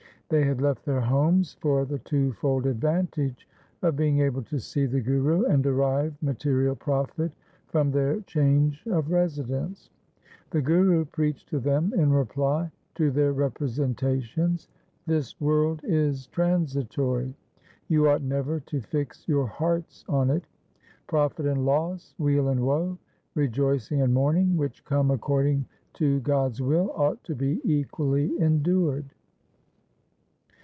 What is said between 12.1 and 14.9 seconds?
reply to their representations—